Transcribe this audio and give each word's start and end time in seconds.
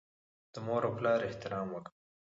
د 0.53 0.55
مور 0.65 0.81
او 0.87 0.91
پلار 0.97 1.19
احترام 1.29 1.67
وکړئ. 1.71 1.93